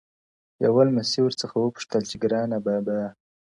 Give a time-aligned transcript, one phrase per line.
[0.65, 3.01] یوه لمسي ورڅخه وپوښتل چي ګرانه بابا!.